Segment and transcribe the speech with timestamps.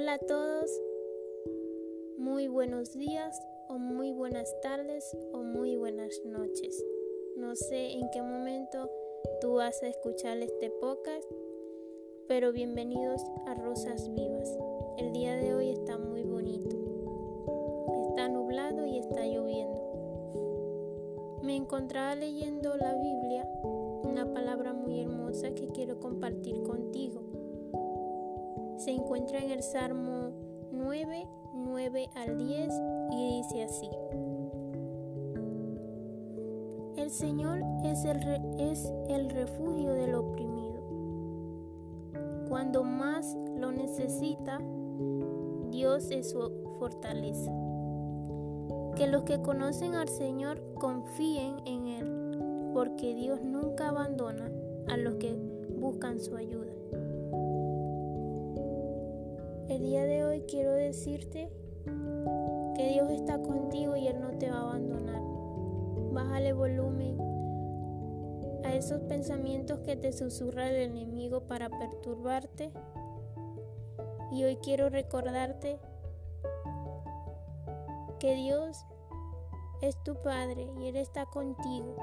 [0.00, 0.70] Hola a todos,
[2.16, 3.38] muy buenos días
[3.68, 6.82] o muy buenas tardes o muy buenas noches.
[7.36, 8.90] No sé en qué momento
[9.42, 11.30] tú vas a escuchar este podcast,
[12.28, 14.48] pero bienvenidos a Rosas Vivas.
[14.96, 16.76] El día de hoy está muy bonito.
[18.08, 19.82] Está nublado y está lloviendo.
[21.42, 23.46] Me encontraba leyendo la Biblia,
[24.04, 27.19] una palabra muy hermosa que quiero compartir contigo
[28.90, 30.32] se encuentra en el Salmo
[30.72, 32.74] 9, 9 al 10
[33.12, 33.88] y dice así.
[36.96, 38.18] El Señor es el,
[38.58, 40.82] es el refugio del oprimido.
[42.48, 44.60] Cuando más lo necesita,
[45.70, 47.52] Dios es su fortaleza.
[48.96, 54.50] Que los que conocen al Señor confíen en Él, porque Dios nunca abandona
[54.88, 55.32] a los que
[55.78, 56.79] buscan su ayuda.
[59.70, 61.48] El día de hoy quiero decirte
[62.74, 65.22] que Dios está contigo y Él no te va a abandonar.
[66.12, 67.16] Bájale volumen
[68.64, 72.72] a esos pensamientos que te susurra el enemigo para perturbarte.
[74.32, 75.78] Y hoy quiero recordarte
[78.18, 78.84] que Dios
[79.82, 81.94] es tu Padre y Él está contigo.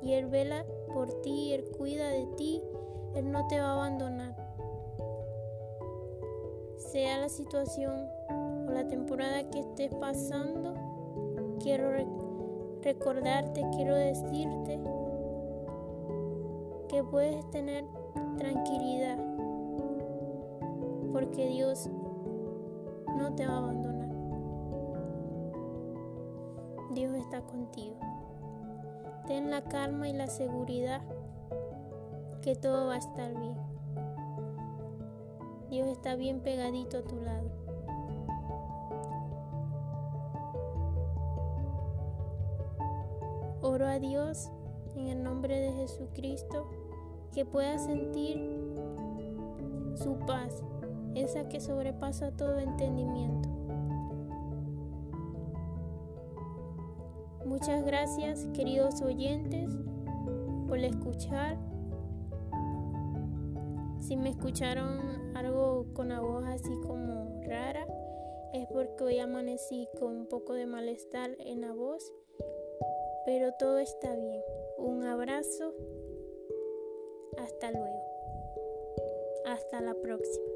[0.00, 2.62] Y Él vela por ti, Él cuida de ti,
[3.16, 4.43] Él no te va a abandonar
[6.94, 8.08] sea la situación
[8.68, 10.74] o la temporada que estés pasando,
[11.58, 11.90] quiero
[12.82, 14.80] recordarte, quiero decirte
[16.88, 17.84] que puedes tener
[18.38, 19.18] tranquilidad,
[21.12, 21.90] porque Dios
[23.18, 24.10] no te va a abandonar.
[26.92, 27.96] Dios está contigo.
[29.26, 31.02] Ten la calma y la seguridad
[32.40, 33.56] que todo va a estar bien.
[35.70, 37.50] Dios está bien pegadito a tu lado.
[43.62, 44.50] Oro a Dios
[44.94, 46.68] en el nombre de Jesucristo
[47.32, 48.36] que puedas sentir
[49.96, 50.62] su paz,
[51.14, 53.48] esa que sobrepasa todo entendimiento.
[57.44, 59.70] Muchas gracias queridos oyentes
[60.66, 61.56] por escuchar
[64.06, 67.86] si me escucharon algo con la voz así como rara,
[68.52, 72.12] es porque hoy amanecí con un poco de malestar en la voz,
[73.24, 74.42] pero todo está bien.
[74.76, 75.72] Un abrazo.
[77.38, 78.02] Hasta luego.
[79.46, 80.46] Hasta la próxima.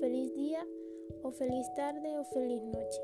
[0.00, 0.66] Feliz día
[1.22, 3.02] o feliz tarde o feliz noche.